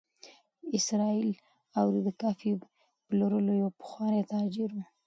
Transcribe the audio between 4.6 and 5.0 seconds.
و.